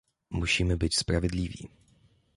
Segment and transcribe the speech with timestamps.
[0.29, 1.69] Musimy być sprawiedliwi